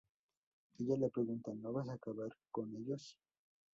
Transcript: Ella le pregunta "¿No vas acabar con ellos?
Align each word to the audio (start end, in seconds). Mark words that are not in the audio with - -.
Ella 0.79 0.95
le 0.97 1.09
pregunta 1.11 1.51
"¿No 1.53 1.71
vas 1.73 1.87
acabar 1.87 2.35
con 2.49 2.75
ellos? 2.75 3.19